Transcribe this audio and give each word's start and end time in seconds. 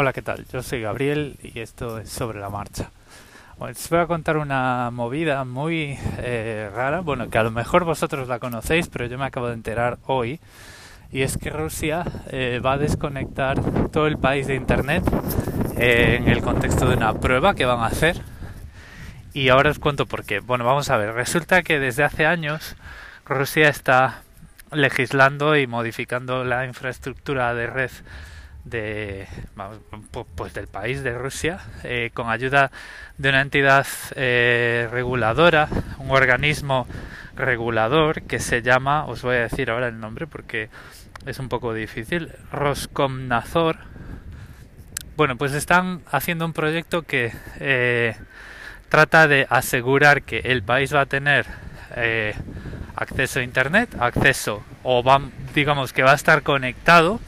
Hola, 0.00 0.12
¿qué 0.12 0.22
tal? 0.22 0.46
Yo 0.52 0.62
soy 0.62 0.82
Gabriel 0.82 1.34
y 1.42 1.58
esto 1.58 1.98
es 1.98 2.08
sobre 2.08 2.38
la 2.38 2.48
marcha. 2.48 2.92
os 3.58 3.90
voy 3.90 3.98
a 3.98 4.06
contar 4.06 4.36
una 4.36 4.92
movida 4.92 5.44
muy 5.44 5.98
eh, 6.18 6.70
rara, 6.72 7.00
bueno, 7.00 7.28
que 7.28 7.36
a 7.36 7.42
lo 7.42 7.50
mejor 7.50 7.82
vosotros 7.82 8.28
la 8.28 8.38
conocéis, 8.38 8.86
pero 8.88 9.06
yo 9.06 9.18
me 9.18 9.24
acabo 9.24 9.48
de 9.48 9.54
enterar 9.54 9.98
hoy, 10.06 10.38
y 11.10 11.22
es 11.22 11.36
que 11.36 11.50
Rusia 11.50 12.04
eh, 12.30 12.60
va 12.64 12.74
a 12.74 12.78
desconectar 12.78 13.60
todo 13.90 14.06
el 14.06 14.18
país 14.18 14.46
de 14.46 14.54
Internet 14.54 15.02
eh, 15.76 16.20
en 16.20 16.28
el 16.28 16.42
contexto 16.42 16.88
de 16.88 16.94
una 16.94 17.14
prueba 17.14 17.56
que 17.56 17.64
van 17.64 17.80
a 17.80 17.86
hacer. 17.86 18.22
Y 19.34 19.48
ahora 19.48 19.70
os 19.70 19.80
cuento 19.80 20.06
por 20.06 20.24
qué. 20.24 20.38
Bueno, 20.38 20.64
vamos 20.64 20.90
a 20.90 20.96
ver, 20.96 21.12
resulta 21.12 21.64
que 21.64 21.80
desde 21.80 22.04
hace 22.04 22.24
años 22.24 22.76
Rusia 23.26 23.68
está 23.68 24.22
legislando 24.70 25.56
y 25.56 25.66
modificando 25.66 26.44
la 26.44 26.66
infraestructura 26.66 27.52
de 27.52 27.66
red 27.66 27.90
de 28.64 29.26
pues 30.34 30.54
del 30.54 30.66
país 30.66 31.02
de 31.02 31.16
Rusia 31.16 31.60
eh, 31.84 32.10
con 32.12 32.28
ayuda 32.28 32.70
de 33.16 33.28
una 33.30 33.40
entidad 33.40 33.86
eh, 34.14 34.88
reguladora 34.90 35.68
un 35.98 36.10
organismo 36.10 36.86
regulador 37.36 38.22
que 38.22 38.38
se 38.40 38.62
llama 38.62 39.06
os 39.06 39.22
voy 39.22 39.36
a 39.36 39.40
decir 39.40 39.70
ahora 39.70 39.88
el 39.88 40.00
nombre 40.00 40.26
porque 40.26 40.68
es 41.26 41.38
un 41.38 41.48
poco 41.48 41.74
difícil 41.74 42.32
Roskomnadzor. 42.52 43.76
Bueno 45.16 45.36
pues 45.36 45.52
están 45.52 46.02
haciendo 46.10 46.44
un 46.44 46.52
proyecto 46.52 47.02
que 47.02 47.32
eh, 47.60 48.16
trata 48.88 49.28
de 49.28 49.46
asegurar 49.50 50.22
que 50.22 50.38
el 50.38 50.62
país 50.62 50.94
va 50.94 51.02
a 51.02 51.06
tener 51.06 51.46
acceso 52.94 53.40
a 53.40 53.42
internet 53.42 53.96
acceso 53.98 54.62
o 54.82 55.02
va, 55.02 55.20
digamos 55.54 55.92
que 55.92 56.02
va 56.02 56.12
a 56.12 56.14
estar 56.14 56.42
conectado 56.42 57.18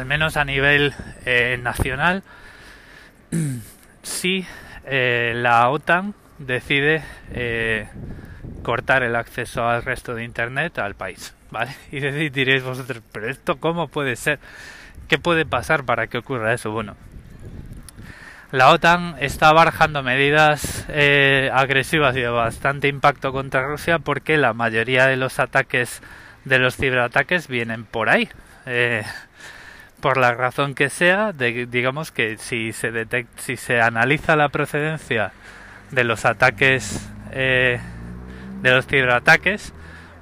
al 0.00 0.06
menos 0.06 0.38
a 0.38 0.46
nivel 0.46 0.94
eh, 1.26 1.58
nacional, 1.62 2.22
si 4.02 4.46
eh, 4.86 5.34
la 5.36 5.68
OTAN 5.68 6.14
decide 6.38 7.02
eh, 7.34 7.86
cortar 8.62 9.02
el 9.02 9.14
acceso 9.14 9.68
al 9.68 9.82
resto 9.82 10.14
de 10.14 10.24
Internet 10.24 10.78
al 10.78 10.94
país. 10.94 11.34
¿vale? 11.50 11.72
Y 11.92 12.30
diréis 12.30 12.62
vosotros, 12.62 13.02
pero 13.12 13.28
esto 13.28 13.60
cómo 13.60 13.88
puede 13.88 14.16
ser? 14.16 14.38
¿Qué 15.06 15.18
puede 15.18 15.44
pasar 15.44 15.84
para 15.84 16.06
que 16.06 16.16
ocurra 16.16 16.54
eso? 16.54 16.70
Bueno, 16.70 16.96
la 18.52 18.70
OTAN 18.70 19.16
está 19.20 19.52
barajando 19.52 20.02
medidas 20.02 20.86
agresivas 21.52 22.16
y 22.16 22.20
de 22.20 22.28
bastante 22.28 22.88
impacto 22.88 23.32
contra 23.32 23.68
Rusia 23.68 23.98
porque 23.98 24.38
la 24.38 24.54
mayoría 24.54 25.08
de 25.08 25.18
los 25.18 25.38
ataques, 25.38 26.00
de 26.46 26.58
los 26.58 26.76
ciberataques, 26.76 27.48
vienen 27.48 27.84
por 27.84 28.08
ahí 28.08 28.30
por 30.00 30.16
la 30.16 30.32
razón 30.34 30.74
que 30.74 30.90
sea, 30.90 31.32
digamos 31.32 32.10
que 32.10 32.36
si 32.38 32.72
se 32.72 32.90
detecta, 32.90 33.42
si 33.42 33.56
se 33.56 33.80
analiza 33.80 34.36
la 34.36 34.48
procedencia 34.48 35.32
de 35.90 36.04
los 36.04 36.24
ataques, 36.24 37.08
eh, 37.32 37.80
de 38.62 38.70
los 38.70 38.86
ciberataques, 38.86 39.72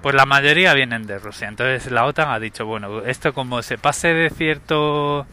pues 0.03 0.15
la 0.15 0.27
mayoría 0.27 0.75
vienen 0.75 1.07
de 1.07 1.19
Rusia. 1.19 1.49
Entonces 1.49 1.91
la 1.91 2.05
OTAN 2.05 2.31
ha 2.31 2.39
dicho, 2.39 2.67
bueno, 2.67 3.05
esto 3.05 3.33
como 3.33 3.63
se 3.63 3.79
pase 3.79 4.09
de 4.09 4.31
cierto, 4.31 5.27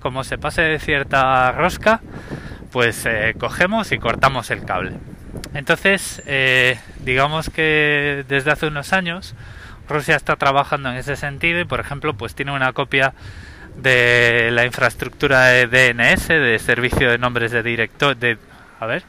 como 0.00 0.24
se 0.24 0.38
pase 0.38 0.62
de 0.62 0.78
cierta 0.78 1.52
rosca, 1.52 2.00
pues 2.72 3.06
eh, 3.06 3.34
cogemos 3.38 3.92
y 3.92 3.98
cortamos 3.98 4.50
el 4.50 4.64
cable. 4.64 4.92
Entonces, 5.54 6.22
eh, 6.26 6.78
digamos 7.00 7.50
que 7.50 8.24
desde 8.28 8.50
hace 8.50 8.66
unos 8.66 8.92
años 8.92 9.34
Rusia 9.88 10.16
está 10.16 10.36
trabajando 10.36 10.90
en 10.90 10.96
ese 10.96 11.16
sentido 11.16 11.60
y, 11.60 11.64
por 11.64 11.80
ejemplo, 11.80 12.14
pues 12.14 12.34
tiene 12.34 12.52
una 12.52 12.72
copia 12.72 13.14
de 13.76 14.50
la 14.52 14.64
infraestructura 14.64 15.46
de 15.46 15.66
DNS, 15.66 16.28
de 16.28 16.58
servicio 16.58 17.10
de 17.10 17.18
nombres 17.18 17.52
de 17.52 17.62
director, 17.62 18.16
de, 18.16 18.38
a 18.80 18.86
ver, 18.86 19.04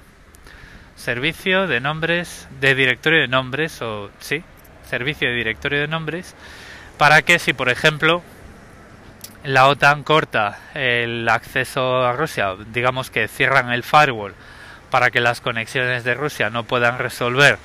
servicio 0.96 1.68
de 1.68 1.80
nombres, 1.80 2.48
de 2.60 2.76
directorio 2.76 3.22
de 3.22 3.28
nombres, 3.28 3.82
o 3.82 4.10
sí, 4.20 4.44
servicio 4.90 5.30
de 5.30 5.36
directorio 5.36 5.80
de 5.80 5.88
nombres, 5.88 6.36
para 6.98 7.22
que 7.22 7.40
si, 7.40 7.54
por 7.54 7.70
ejemplo, 7.70 8.24
la 9.44 9.68
OTAN 9.68 10.04
corta 10.04 10.60
el 10.74 11.28
acceso 11.30 12.06
a 12.06 12.14
Rusia, 12.14 12.56
digamos 12.74 13.10
que 13.10 13.28
cierran 13.28 13.72
el 13.72 13.84
firewall 13.84 14.34
para 14.90 15.12
que 15.12 15.20
las 15.20 15.42
conexiones 15.42 16.04
de 16.04 16.14
Rusia 16.14 16.50
no 16.50 16.64
puedan 16.64 16.98
resolver 16.98 17.58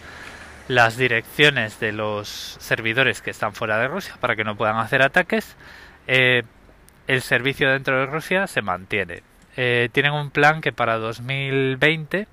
las 0.68 0.96
direcciones 0.96 1.80
de 1.80 1.92
los 1.92 2.56
servidores 2.60 3.20
que 3.20 3.30
están 3.30 3.52
fuera 3.54 3.78
de 3.78 3.88
Rusia 3.88 4.14
para 4.20 4.36
que 4.36 4.44
no 4.44 4.56
puedan 4.56 4.76
hacer 4.76 5.02
ataques, 5.02 5.56
eh, 6.06 6.42
el 7.06 7.22
servicio 7.22 7.70
dentro 7.70 7.98
de 7.98 8.06
Rusia 8.06 8.46
se 8.46 8.62
mantiene. 8.62 9.22
Eh, 9.56 9.88
tienen 9.92 10.12
un 10.12 10.30
plan 10.30 10.60
que 10.60 10.72
para 10.72 10.96
2020 10.96 12.26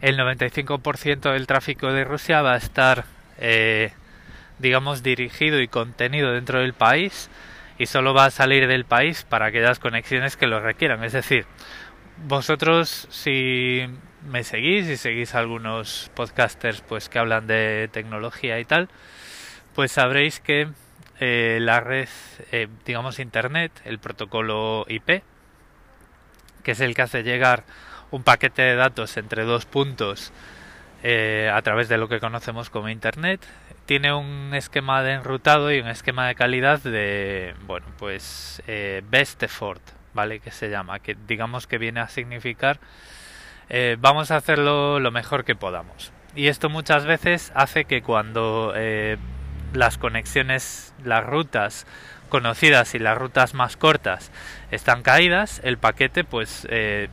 el 0.00 0.18
95% 0.18 1.32
del 1.32 1.46
tráfico 1.46 1.92
de 1.92 2.04
Rusia 2.04 2.42
va 2.42 2.54
a 2.54 2.56
estar, 2.56 3.04
eh, 3.38 3.92
digamos, 4.58 5.02
dirigido 5.02 5.60
y 5.60 5.68
contenido 5.68 6.32
dentro 6.32 6.60
del 6.60 6.74
país 6.74 7.30
y 7.78 7.86
solo 7.86 8.14
va 8.14 8.26
a 8.26 8.30
salir 8.30 8.66
del 8.66 8.84
país 8.84 9.24
para 9.28 9.46
aquellas 9.46 9.78
conexiones 9.78 10.36
que 10.36 10.46
lo 10.46 10.60
requieran. 10.60 11.04
Es 11.04 11.12
decir, 11.12 11.46
vosotros 12.26 13.06
si 13.10 13.86
me 14.28 14.44
seguís 14.44 14.88
y 14.88 14.96
seguís 14.96 15.34
algunos 15.34 16.10
podcasters 16.14 16.80
pues 16.80 17.08
que 17.08 17.18
hablan 17.18 17.46
de 17.46 17.88
tecnología 17.92 18.58
y 18.58 18.64
tal, 18.64 18.88
pues 19.74 19.92
sabréis 19.92 20.40
que 20.40 20.68
eh, 21.18 21.58
la 21.62 21.80
red, 21.80 22.08
eh, 22.52 22.68
digamos, 22.84 23.18
Internet, 23.18 23.72
el 23.84 23.98
protocolo 23.98 24.84
IP, 24.88 25.22
que 26.62 26.72
es 26.72 26.80
el 26.80 26.94
que 26.94 27.02
hace 27.02 27.22
llegar 27.22 27.64
un 28.10 28.22
paquete 28.22 28.62
de 28.62 28.76
datos 28.76 29.16
entre 29.16 29.44
dos 29.44 29.64
puntos 29.64 30.32
eh, 31.02 31.50
a 31.52 31.62
través 31.62 31.88
de 31.88 31.96
lo 31.96 32.08
que 32.08 32.20
conocemos 32.20 32.68
como 32.68 32.90
Internet, 32.90 33.40
tiene 33.86 34.12
un 34.12 34.52
esquema 34.54 35.02
de 35.02 35.12
enrutado 35.12 35.72
y 35.72 35.80
un 35.80 35.88
esquema 35.88 36.26
de 36.28 36.34
calidad 36.34 36.80
de, 36.80 37.54
bueno, 37.66 37.86
pues 37.98 38.62
best 39.08 39.42
effort, 39.42 39.80
¿vale? 40.12 40.40
Que 40.40 40.50
se 40.50 40.68
llama, 40.68 40.98
que 40.98 41.16
digamos 41.26 41.66
que 41.66 41.78
viene 41.78 42.00
a 42.00 42.08
significar 42.08 42.80
vamos 43.98 44.30
a 44.30 44.36
hacerlo 44.36 45.00
lo 45.00 45.10
mejor 45.10 45.44
que 45.44 45.54
podamos. 45.54 46.12
Y 46.34 46.48
esto 46.48 46.68
muchas 46.68 47.04
veces 47.04 47.52
hace 47.54 47.84
que 47.84 48.02
cuando 48.02 48.74
las 49.72 49.98
conexiones, 49.98 50.94
las 51.04 51.24
rutas 51.24 51.86
conocidas 52.28 52.94
y 52.94 52.98
las 52.98 53.16
rutas 53.16 53.54
más 53.54 53.76
cortas 53.76 54.30
están 54.70 55.02
caídas, 55.02 55.60
el 55.64 55.78
paquete 55.78 56.24
pues 56.24 56.66
eh, 56.70 57.08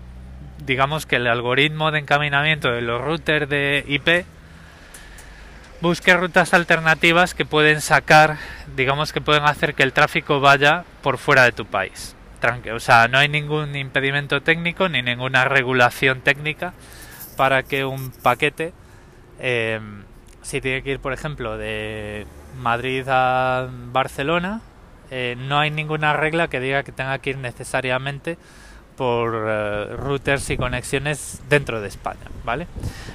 digamos 0.65 1.05
que 1.05 1.17
el 1.17 1.27
algoritmo 1.27 1.91
de 1.91 1.99
encaminamiento 1.99 2.71
de 2.71 2.81
los 2.81 3.01
routers 3.01 3.49
de 3.49 3.83
IP 3.87 4.25
busque 5.81 6.15
rutas 6.15 6.53
alternativas 6.53 7.33
que 7.33 7.45
pueden 7.45 7.81
sacar, 7.81 8.37
digamos 8.75 9.11
que 9.11 9.21
pueden 9.21 9.43
hacer 9.43 9.75
que 9.75 9.83
el 9.83 9.91
tráfico 9.91 10.39
vaya 10.39 10.85
por 11.01 11.17
fuera 11.17 11.43
de 11.43 11.51
tu 11.51 11.65
país. 11.65 12.15
O 12.73 12.79
sea, 12.79 13.07
no 13.07 13.17
hay 13.17 13.29
ningún 13.29 13.75
impedimento 13.75 14.41
técnico 14.41 14.89
ni 14.89 15.01
ninguna 15.01 15.45
regulación 15.45 16.21
técnica 16.21 16.73
para 17.37 17.63
que 17.63 17.85
un 17.85 18.11
paquete, 18.11 18.73
eh, 19.39 19.79
si 20.41 20.59
tiene 20.59 20.83
que 20.83 20.91
ir, 20.91 20.99
por 20.99 21.13
ejemplo, 21.13 21.57
de 21.57 22.25
Madrid 22.57 23.05
a 23.07 23.69
Barcelona, 23.91 24.61
eh, 25.15 25.35
no 25.37 25.59
hay 25.59 25.69
ninguna 25.69 26.13
regla 26.13 26.47
que 26.47 26.59
diga 26.59 26.81
que 26.81 26.91
tenga 26.91 27.19
que 27.19 27.29
ir 27.29 27.37
necesariamente 27.37 28.35
por 28.97 29.45
eh, 29.47 29.95
routers 29.95 30.49
y 30.49 30.57
conexiones 30.57 31.39
dentro 31.49 31.81
de 31.81 31.87
España, 31.87 32.25
¿vale? 32.43 32.65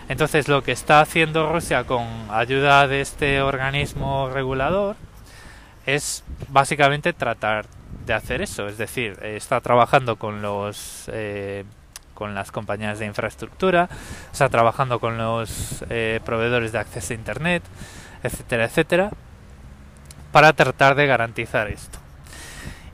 Entonces 0.08 0.46
lo 0.46 0.62
que 0.62 0.70
está 0.70 1.00
haciendo 1.00 1.52
Rusia 1.52 1.82
con 1.82 2.06
ayuda 2.30 2.86
de 2.86 3.00
este 3.00 3.42
organismo 3.42 4.30
regulador 4.30 4.94
es 5.86 6.22
básicamente 6.48 7.12
tratar 7.12 7.66
de 8.06 8.14
hacer 8.14 8.42
eso, 8.42 8.68
es 8.68 8.78
decir, 8.78 9.18
está 9.22 9.60
trabajando 9.60 10.14
con 10.16 10.40
los 10.40 11.10
eh, 11.12 11.64
con 12.14 12.32
las 12.32 12.52
compañías 12.52 13.00
de 13.00 13.06
infraestructura, 13.06 13.88
está 14.32 14.48
trabajando 14.48 15.00
con 15.00 15.18
los 15.18 15.84
proveedores 16.24 16.70
de 16.70 16.78
acceso 16.78 17.12
a 17.12 17.16
internet, 17.16 17.62
etcétera, 18.22 18.64
etcétera, 18.64 19.10
para 20.32 20.52
tratar 20.52 20.94
de 20.94 21.06
garantizar 21.06 21.68
esto. 21.68 21.98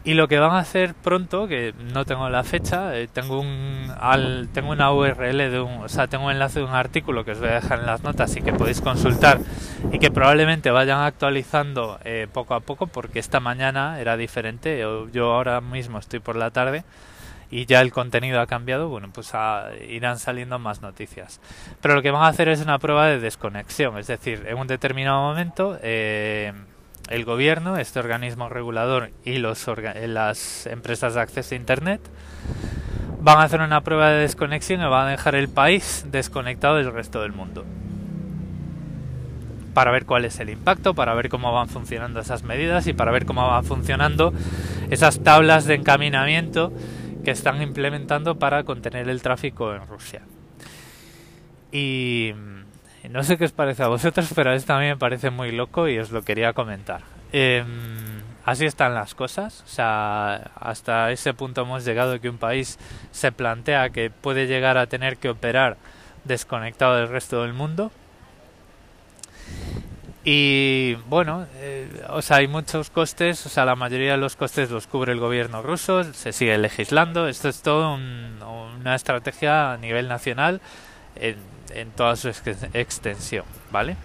Y 0.06 0.12
lo 0.12 0.28
que 0.28 0.38
van 0.38 0.50
a 0.50 0.58
hacer 0.58 0.92
pronto, 0.94 1.48
que 1.48 1.72
no 1.94 2.04
tengo 2.04 2.28
la 2.28 2.44
fecha, 2.44 2.94
eh, 2.94 3.08
tengo 3.10 3.40
un 3.40 3.90
al, 3.98 4.50
tengo 4.52 4.70
una 4.70 4.92
URL 4.92 5.50
de 5.50 5.60
un, 5.60 5.82
o 5.82 5.88
sea, 5.88 6.08
tengo 6.08 6.26
un 6.26 6.32
enlace 6.32 6.58
de 6.58 6.66
un 6.66 6.74
artículo 6.74 7.24
que 7.24 7.30
os 7.30 7.40
voy 7.40 7.48
a 7.48 7.54
dejar 7.54 7.80
en 7.80 7.86
las 7.86 8.02
notas 8.02 8.36
y 8.36 8.42
que 8.42 8.52
podéis 8.52 8.82
consultar 8.82 9.40
y 9.90 9.98
que 9.98 10.10
probablemente 10.10 10.70
vayan 10.70 11.00
actualizando 11.00 11.98
eh, 12.04 12.28
poco 12.30 12.52
a 12.52 12.60
poco 12.60 12.86
porque 12.86 13.18
esta 13.18 13.40
mañana 13.40 13.98
era 13.98 14.18
diferente. 14.18 14.78
Yo, 14.78 15.08
yo, 15.08 15.32
ahora 15.32 15.62
mismo 15.62 15.98
estoy 15.98 16.20
por 16.20 16.36
la 16.36 16.50
tarde 16.50 16.84
y 17.50 17.64
ya 17.64 17.80
el 17.80 17.90
contenido 17.90 18.42
ha 18.42 18.46
cambiado. 18.46 18.90
Bueno, 18.90 19.08
pues 19.10 19.32
irán 19.88 20.18
saliendo 20.18 20.58
más 20.58 20.82
noticias. 20.82 21.40
Pero 21.80 21.94
lo 21.94 22.02
que 22.02 22.10
van 22.10 22.24
a 22.24 22.28
hacer 22.28 22.48
es 22.48 22.60
una 22.60 22.78
prueba 22.78 23.06
de 23.06 23.20
desconexión, 23.20 23.96
es 23.96 24.08
decir, 24.08 24.44
en 24.46 24.58
un 24.58 24.66
determinado 24.66 25.22
momento 25.22 25.78
eh, 25.82 26.52
el 27.08 27.24
gobierno, 27.24 27.76
este 27.76 27.98
organismo 27.98 28.48
regulador 28.48 29.10
y 29.24 29.38
los 29.38 29.66
las 30.06 30.66
empresas 30.66 31.14
de 31.14 31.20
acceso 31.20 31.54
a 31.54 31.58
Internet 31.58 32.00
van 33.20 33.38
a 33.38 33.44
hacer 33.44 33.60
una 33.60 33.82
prueba 33.82 34.10
de 34.10 34.20
desconexión 34.20 34.80
y 34.80 34.84
van 34.84 35.08
a 35.08 35.10
dejar 35.10 35.34
el 35.34 35.48
país 35.48 36.06
desconectado 36.10 36.76
del 36.76 36.92
resto 36.92 37.22
del 37.22 37.32
mundo. 37.32 37.64
Para 39.72 39.90
ver 39.90 40.04
cuál 40.04 40.24
es 40.24 40.38
el 40.40 40.50
impacto, 40.50 40.94
para 40.94 41.14
ver 41.14 41.28
cómo 41.28 41.52
van 41.52 41.68
funcionando 41.68 42.20
esas 42.20 42.42
medidas 42.42 42.86
y 42.86 42.92
para 42.92 43.10
ver 43.10 43.24
cómo 43.24 43.46
van 43.46 43.64
funcionando 43.64 44.32
esas 44.90 45.20
tablas 45.22 45.64
de 45.64 45.74
encaminamiento 45.74 46.72
que 47.24 47.30
están 47.30 47.62
implementando 47.62 48.38
para 48.38 48.62
contener 48.64 49.08
el 49.08 49.22
tráfico 49.22 49.74
en 49.74 49.86
Rusia. 49.86 50.20
Y 51.72 52.34
no 53.10 53.22
sé 53.22 53.36
qué 53.36 53.44
os 53.44 53.52
parece 53.52 53.82
a 53.82 53.88
vosotros, 53.88 54.30
pero 54.34 54.52
esto 54.52 54.74
a 54.74 54.80
mí 54.80 54.86
me 54.86 54.96
parece 54.96 55.30
muy 55.30 55.52
loco 55.52 55.88
y 55.88 55.98
os 55.98 56.10
lo 56.10 56.22
quería 56.22 56.52
comentar. 56.52 57.02
Em, 57.32 57.66
así 58.44 58.64
están 58.64 58.94
las 58.94 59.14
cosas. 59.14 59.62
O 59.66 59.68
sea, 59.68 60.52
hasta 60.54 61.10
ese 61.10 61.34
punto 61.34 61.62
hemos 61.62 61.84
llegado 61.84 62.20
que 62.20 62.28
un 62.28 62.38
país 62.38 62.78
se 63.10 63.32
plantea 63.32 63.90
que 63.90 64.10
puede 64.10 64.46
llegar 64.46 64.78
a 64.78 64.86
tener 64.86 65.16
que 65.16 65.28
operar 65.28 65.76
desconectado 66.24 66.96
del 66.96 67.08
resto 67.08 67.42
del 67.42 67.52
mundo. 67.52 67.90
Y 70.24 70.94
bueno, 71.08 71.46
eh, 71.56 71.86
o 72.08 72.22
sea, 72.22 72.38
hay 72.38 72.48
muchos 72.48 72.88
costes, 72.88 73.44
o 73.44 73.50
sea, 73.50 73.66
la 73.66 73.76
mayoría 73.76 74.12
de 74.12 74.18
los 74.18 74.36
costes 74.36 74.70
los 74.70 74.86
cubre 74.86 75.12
el 75.12 75.20
gobierno 75.20 75.60
ruso, 75.60 76.02
se 76.14 76.32
sigue 76.32 76.56
legislando. 76.56 77.28
Esto 77.28 77.50
es 77.50 77.60
todo 77.60 77.94
una 77.94 78.94
estrategia 78.94 79.72
a 79.72 79.76
nivel 79.76 80.08
nacional 80.08 80.62
en, 81.16 81.36
en 81.74 81.90
toda 81.90 82.16
su 82.16 82.28
extensión, 82.28 83.44
¿vale? 83.70 83.96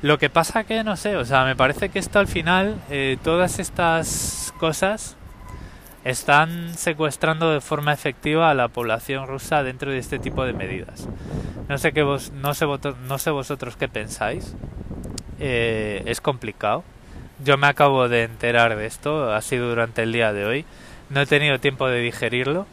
Lo 0.00 0.18
que 0.18 0.30
pasa 0.30 0.64
que 0.64 0.84
no 0.84 0.96
sé, 0.96 1.16
o 1.16 1.24
sea, 1.24 1.44
me 1.44 1.56
parece 1.56 1.88
que 1.88 1.98
esto 1.98 2.20
al 2.20 2.28
final, 2.28 2.76
eh, 2.88 3.18
todas 3.24 3.58
estas 3.58 4.54
cosas 4.58 5.16
están 6.04 6.74
secuestrando 6.74 7.52
de 7.52 7.60
forma 7.60 7.92
efectiva 7.92 8.50
a 8.50 8.54
la 8.54 8.68
población 8.68 9.26
rusa 9.26 9.64
dentro 9.64 9.90
de 9.90 9.98
este 9.98 10.20
tipo 10.20 10.44
de 10.44 10.52
medidas. 10.52 11.08
No 11.68 11.78
sé 11.78 11.92
qué 11.92 12.02
vos, 12.02 12.30
no 12.30 12.54
sé, 12.54 12.66
no 13.08 13.18
sé 13.18 13.30
vosotros 13.30 13.76
qué 13.76 13.88
pensáis. 13.88 14.54
Eh, 15.40 16.02
es 16.06 16.20
complicado. 16.20 16.84
Yo 17.44 17.56
me 17.56 17.66
acabo 17.66 18.08
de 18.08 18.22
enterar 18.22 18.76
de 18.76 18.86
esto, 18.86 19.32
ha 19.32 19.40
sido 19.42 19.68
durante 19.68 20.02
el 20.02 20.12
día 20.12 20.32
de 20.32 20.44
hoy. 20.44 20.64
No 21.10 21.20
he 21.20 21.26
tenido 21.26 21.58
tiempo 21.58 21.88
de 21.88 22.00
digerirlo 22.00 22.66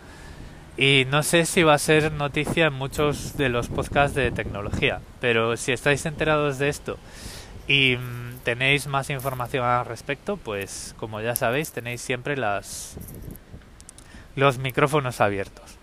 y 0.78 1.06
no 1.10 1.24
sé 1.24 1.46
si 1.46 1.64
va 1.64 1.74
a 1.74 1.80
ser 1.80 2.12
noticia 2.12 2.68
en 2.68 2.74
muchos 2.74 3.38
de 3.38 3.50
los 3.50 3.70
podcasts 3.70 4.16
de 4.16 4.32
tecnología, 4.32 5.00
pero 5.22 5.56
si 5.56 5.72
estáis 5.72 6.06
enterados 6.06 6.60
de 6.60 6.70
esto 6.70 6.98
y 7.68 7.96
mm, 7.96 8.40
tenéis 8.44 8.88
más 8.88 9.10
información 9.10 9.64
al 9.66 9.86
respecto, 9.86 10.38
pues 10.38 10.94
como 10.98 11.22
ya 11.22 11.36
sabéis, 11.36 11.72
tenéis 11.72 12.02
siempre 12.02 12.36
las 12.36 12.98
los 14.36 14.58
micrófonos 14.58 15.22
abiertos. 15.22 15.78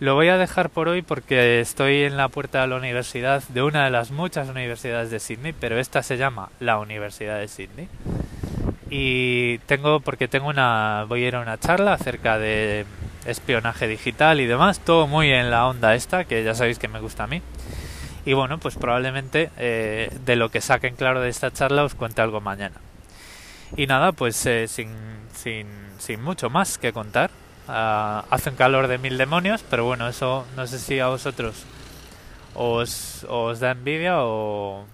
Lo 0.00 0.14
voy 0.14 0.28
a 0.28 0.38
dejar 0.38 0.70
por 0.70 0.88
hoy 0.88 1.02
porque 1.02 1.60
estoy 1.60 2.02
en 2.02 2.16
la 2.16 2.28
puerta 2.28 2.60
de 2.60 2.68
la 2.68 2.76
universidad 2.76 3.42
de 3.48 3.62
una 3.62 3.84
de 3.84 3.90
las 3.90 4.10
muchas 4.10 4.48
universidades 4.48 5.10
de 5.10 5.18
Sydney, 5.18 5.52
pero 5.58 5.78
esta 5.78 6.02
se 6.02 6.16
llama 6.16 6.50
la 6.60 6.78
Universidad 6.78 7.38
de 7.38 7.48
Sydney. 7.48 7.88
Y 8.90 9.58
tengo 9.66 10.00
porque 10.00 10.28
tengo 10.28 10.48
una 10.48 11.04
voy 11.08 11.24
a 11.24 11.28
ir 11.28 11.36
a 11.36 11.40
una 11.40 11.58
charla 11.58 11.94
acerca 11.94 12.38
de 12.38 12.86
espionaje 13.26 13.86
digital 13.86 14.40
y 14.40 14.46
demás, 14.46 14.80
todo 14.80 15.06
muy 15.06 15.30
en 15.30 15.50
la 15.50 15.66
onda 15.66 15.94
esta, 15.94 16.24
que 16.24 16.44
ya 16.44 16.54
sabéis 16.54 16.78
que 16.78 16.88
me 16.88 17.00
gusta 17.00 17.24
a 17.24 17.26
mí. 17.26 17.42
Y 18.24 18.34
bueno, 18.34 18.58
pues 18.58 18.76
probablemente 18.76 19.50
eh, 19.56 20.10
de 20.24 20.36
lo 20.36 20.50
que 20.50 20.60
saquen 20.60 20.96
claro 20.96 21.20
de 21.20 21.28
esta 21.28 21.50
charla 21.50 21.84
os 21.84 21.94
cuente 21.94 22.20
algo 22.20 22.40
mañana. 22.40 22.76
Y 23.76 23.86
nada, 23.86 24.12
pues 24.12 24.44
eh, 24.46 24.66
sin, 24.68 24.90
sin, 25.34 25.66
sin, 25.98 26.22
mucho 26.22 26.50
más 26.50 26.78
que 26.78 26.92
contar. 26.92 27.30
Uh, 27.68 28.24
hace 28.30 28.50
un 28.50 28.56
calor 28.56 28.88
de 28.88 28.96
mil 28.96 29.18
demonios, 29.18 29.62
pero 29.68 29.84
bueno, 29.84 30.08
eso 30.08 30.46
no 30.56 30.66
sé 30.66 30.78
si 30.78 31.00
a 31.00 31.08
vosotros 31.08 31.64
os, 32.54 33.26
os 33.28 33.60
da 33.60 33.72
envidia 33.72 34.22
o, 34.22 34.84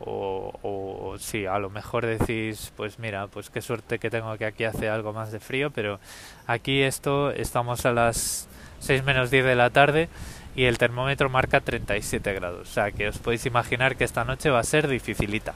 o, 0.00 0.52
o 0.62 1.18
sí, 1.18 1.46
a 1.46 1.58
lo 1.58 1.70
mejor 1.70 2.06
decís, 2.06 2.72
pues 2.76 2.98
mira, 2.98 3.26
pues 3.26 3.50
qué 3.50 3.60
suerte 3.60 3.98
que 3.98 4.10
tengo 4.10 4.36
que 4.38 4.46
aquí 4.46 4.64
hace 4.64 4.88
algo 4.88 5.12
más 5.12 5.32
de 5.32 5.40
frío, 5.40 5.70
pero 5.70 6.00
aquí 6.46 6.82
esto, 6.82 7.30
estamos 7.30 7.86
a 7.86 7.92
las 7.92 8.48
6 8.80 9.04
menos 9.04 9.30
10 9.30 9.44
de 9.44 9.54
la 9.54 9.70
tarde 9.70 10.08
y 10.56 10.64
el 10.64 10.78
termómetro 10.78 11.28
marca 11.28 11.60
37 11.60 12.34
grados, 12.34 12.68
o 12.68 12.72
sea 12.72 12.90
que 12.92 13.08
os 13.08 13.18
podéis 13.18 13.46
imaginar 13.46 13.96
que 13.96 14.04
esta 14.04 14.24
noche 14.24 14.50
va 14.50 14.60
a 14.60 14.64
ser 14.64 14.88
dificilita. 14.88 15.54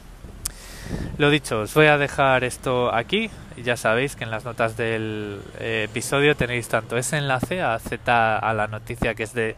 Lo 1.17 1.31
dicho, 1.31 1.61
os 1.61 1.75
voy 1.75 1.87
a 1.87 1.96
dejar 1.96 2.44
esto 2.44 2.94
aquí. 2.94 3.31
Ya 3.56 3.76
sabéis 3.76 4.17
que 4.17 4.25
en 4.25 4.31
las 4.31 4.44
notas 4.44 4.76
del 4.76 5.41
eh, 5.61 5.87
episodio 5.88 6.37
tenéis 6.37 6.69
tanto 6.69 6.96
ese 6.96 7.17
enlace 7.19 7.62
a 7.62 7.79
Z 7.79 8.38
a 8.38 8.52
la 8.52 8.67
noticia 8.67 9.14
que 9.14 9.23
es 9.23 9.32
de 9.32 9.56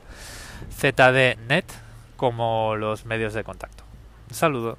ZDNet 0.78 1.64
como 2.16 2.76
los 2.76 3.06
medios 3.06 3.34
de 3.34 3.42
contacto. 3.42 3.85
Un 4.36 4.38
saludo. 4.38 4.76